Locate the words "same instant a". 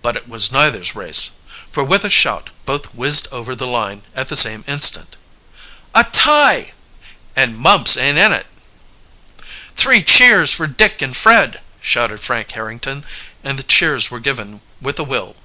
4.34-6.04